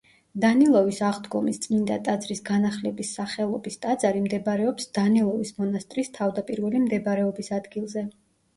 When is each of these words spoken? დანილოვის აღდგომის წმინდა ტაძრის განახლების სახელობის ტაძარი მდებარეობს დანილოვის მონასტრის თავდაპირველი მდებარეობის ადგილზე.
დანილოვის 0.43 1.01
აღდგომის 1.09 1.59
წმინდა 1.65 1.97
ტაძრის 2.07 2.41
განახლების 2.47 3.11
სახელობის 3.19 3.79
ტაძარი 3.85 4.25
მდებარეობს 4.25 4.91
დანილოვის 4.97 5.55
მონასტრის 5.61 6.13
თავდაპირველი 6.19 6.85
მდებარეობის 6.89 7.55
ადგილზე. 7.63 8.09